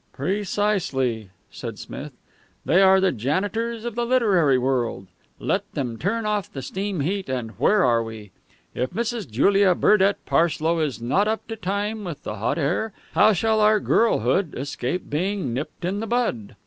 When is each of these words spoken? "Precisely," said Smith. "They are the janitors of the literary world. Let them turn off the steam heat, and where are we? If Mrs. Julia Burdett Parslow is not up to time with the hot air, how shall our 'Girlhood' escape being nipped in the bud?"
"Precisely," 0.13 1.29
said 1.51 1.77
Smith. 1.77 2.11
"They 2.65 2.81
are 2.81 2.99
the 2.99 3.11
janitors 3.11 3.85
of 3.85 3.93
the 3.93 4.03
literary 4.03 4.57
world. 4.57 5.05
Let 5.37 5.71
them 5.75 5.99
turn 5.99 6.25
off 6.25 6.51
the 6.51 6.63
steam 6.63 7.01
heat, 7.01 7.29
and 7.29 7.51
where 7.59 7.85
are 7.85 8.01
we? 8.01 8.31
If 8.73 8.89
Mrs. 8.89 9.29
Julia 9.29 9.75
Burdett 9.75 10.17
Parslow 10.25 10.79
is 10.79 11.03
not 11.03 11.27
up 11.27 11.47
to 11.49 11.55
time 11.55 12.03
with 12.03 12.23
the 12.23 12.37
hot 12.37 12.57
air, 12.57 12.93
how 13.11 13.33
shall 13.33 13.59
our 13.61 13.79
'Girlhood' 13.79 14.55
escape 14.55 15.07
being 15.07 15.53
nipped 15.53 15.85
in 15.85 15.99
the 15.99 16.07
bud?" 16.07 16.55